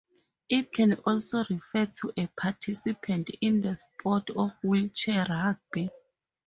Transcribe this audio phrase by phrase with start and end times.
[0.49, 5.91] It can also refer to a participant in the sport of wheelchair rugby.